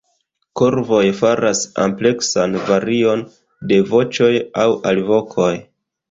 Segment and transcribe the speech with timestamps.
[0.59, 3.21] Korvoj faras ampleksan varion
[3.73, 4.31] de voĉoj
[4.63, 5.51] aŭ alvokoj.